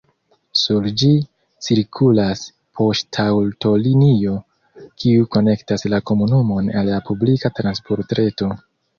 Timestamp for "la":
5.95-5.99, 6.95-7.03